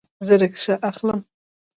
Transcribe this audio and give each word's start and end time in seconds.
زه 0.25 0.33
ریکشه 0.41 0.73
اخلمه 0.89 1.23